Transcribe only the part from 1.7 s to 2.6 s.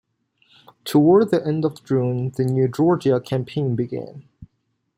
June the